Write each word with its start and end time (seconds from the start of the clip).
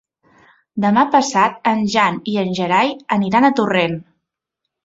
Demà 0.85 1.03
passat 1.15 1.69
en 1.73 1.83
Jan 1.97 2.19
i 2.31 2.35
en 2.45 2.57
Gerai 2.61 2.91
aniran 3.19 3.47
a 3.51 3.55
Torrent. 3.61 3.99